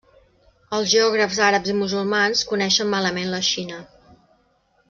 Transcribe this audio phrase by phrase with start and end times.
[0.77, 3.83] Els geògrafs àrabs i musulmans coneixen malament la Xina.